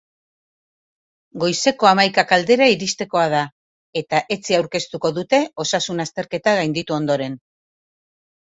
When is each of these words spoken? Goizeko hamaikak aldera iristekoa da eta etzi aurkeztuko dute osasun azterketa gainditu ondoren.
Goizeko 1.43 1.89
hamaikak 1.89 2.33
aldera 2.37 2.69
iristekoa 2.75 3.25
da 3.35 3.41
eta 4.03 4.23
etzi 4.37 4.57
aurkeztuko 4.61 5.13
dute 5.19 5.41
osasun 5.67 6.05
azterketa 6.07 6.57
gainditu 6.63 6.99
ondoren. 7.01 7.39